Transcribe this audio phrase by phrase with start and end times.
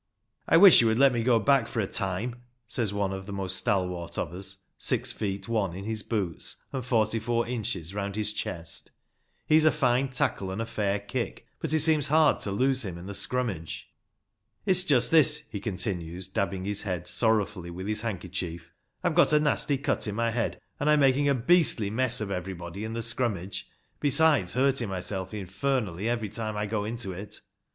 [0.49, 3.31] "I wish you would let me go back for a time," says one of the
[3.31, 8.15] most stalwart of us, six feet one in his boots, and forty four inches round
[8.15, 8.89] the chest.
[9.45, 11.11] He is a fine tackle and a fair kick.
[11.11, 13.05] A MODERN GAME OF RUGBY FOOTBALL, ill but it seems hard to lose him in
[13.05, 13.91] the scrummage.
[14.65, 18.71] "It's just this," he continues, dabbing his head sorrowfully with his handkerchief:
[19.03, 22.31] ''I've got a nasty cut in my head, and I'm making a beastly mess of
[22.31, 27.39] everybody in the scrummage, besides hurting myself infernally every time I go into it."